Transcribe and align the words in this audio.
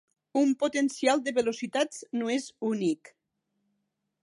Un 0.39 0.53
potencial 0.63 1.21
de 1.27 1.33
velocitats 1.35 2.01
no 2.21 2.33
és 2.39 2.49
únic. 2.71 3.13